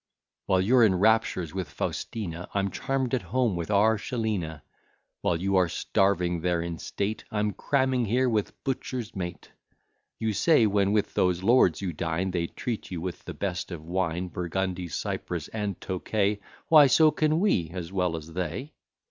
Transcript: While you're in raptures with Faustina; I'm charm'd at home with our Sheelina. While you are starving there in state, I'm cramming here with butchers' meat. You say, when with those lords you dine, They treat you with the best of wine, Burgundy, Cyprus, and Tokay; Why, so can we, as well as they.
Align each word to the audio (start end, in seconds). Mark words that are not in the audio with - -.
While 0.47 0.61
you're 0.61 0.83
in 0.83 0.95
raptures 0.95 1.53
with 1.53 1.69
Faustina; 1.69 2.49
I'm 2.55 2.71
charm'd 2.71 3.13
at 3.13 3.21
home 3.21 3.55
with 3.55 3.69
our 3.69 3.99
Sheelina. 3.99 4.63
While 5.21 5.37
you 5.39 5.57
are 5.57 5.69
starving 5.69 6.41
there 6.41 6.59
in 6.59 6.79
state, 6.79 7.23
I'm 7.29 7.51
cramming 7.53 8.05
here 8.05 8.27
with 8.27 8.63
butchers' 8.63 9.15
meat. 9.15 9.51
You 10.19 10.33
say, 10.33 10.65
when 10.65 10.91
with 10.91 11.13
those 11.13 11.43
lords 11.43 11.83
you 11.83 11.93
dine, 11.93 12.31
They 12.31 12.47
treat 12.47 12.89
you 12.89 12.99
with 12.99 13.23
the 13.25 13.35
best 13.35 13.69
of 13.71 13.85
wine, 13.85 14.29
Burgundy, 14.29 14.87
Cyprus, 14.87 15.49
and 15.49 15.79
Tokay; 15.79 16.39
Why, 16.67 16.87
so 16.87 17.11
can 17.11 17.39
we, 17.39 17.69
as 17.69 17.91
well 17.93 18.15
as 18.17 18.33
they. 18.33 18.73